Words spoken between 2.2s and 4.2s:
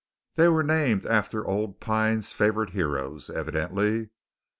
favourite heroes, evidently.